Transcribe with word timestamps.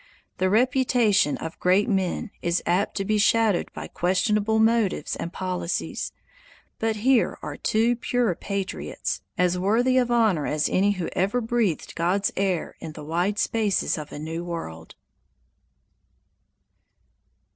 The 0.39 0.49
reputation 0.49 1.37
of 1.37 1.59
great 1.59 1.87
men 1.87 2.31
is 2.41 2.63
apt 2.65 2.97
to 2.97 3.05
be 3.05 3.19
shadowed 3.19 3.71
by 3.71 3.87
questionable 3.87 4.57
motives 4.57 5.15
and 5.15 5.31
policies, 5.31 6.11
but 6.79 6.95
here 6.95 7.37
are 7.43 7.55
two 7.55 7.95
pure 7.97 8.33
patriots, 8.33 9.21
as 9.37 9.59
worthy 9.59 9.99
of 9.99 10.09
honor 10.09 10.47
as 10.47 10.67
any 10.67 10.93
who 10.93 11.07
ever 11.13 11.39
breathed 11.39 11.93
God's 11.93 12.31
air 12.35 12.75
in 12.79 12.93
the 12.93 13.03
wide 13.05 13.37
spaces 13.37 13.95
of 13.95 14.11
a 14.11 14.17
new 14.17 14.43
world. 14.43 14.95